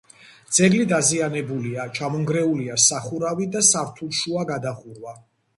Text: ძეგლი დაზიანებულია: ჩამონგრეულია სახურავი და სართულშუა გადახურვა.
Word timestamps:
ძეგლი 0.57 0.85
დაზიანებულია: 0.91 1.85
ჩამონგრეულია 1.99 2.79
სახურავი 2.87 3.47
და 3.57 3.63
სართულშუა 3.71 4.51
გადახურვა. 4.55 5.19